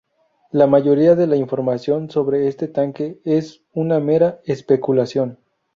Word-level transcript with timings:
La 0.49 0.65
mayoría 0.65 1.13
de 1.13 1.27
la 1.27 1.35
información 1.35 2.09
sobre 2.09 2.47
este 2.47 2.67
tanque 2.67 3.19
es 3.23 3.61
una 3.71 3.99
mera 3.99 4.39
especulación. 4.45 5.37